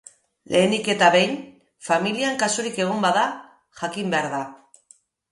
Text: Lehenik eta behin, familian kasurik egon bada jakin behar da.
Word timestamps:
Lehenik 0.51 0.87
eta 0.93 1.09
behin, 1.15 1.35
familian 1.87 2.39
kasurik 2.43 2.79
egon 2.85 3.03
bada 3.07 3.25
jakin 3.83 4.09
behar 4.15 4.27
da. 4.33 4.41